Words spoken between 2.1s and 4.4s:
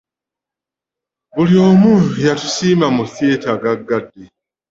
yatusiima mu 'Theater' gaggadde.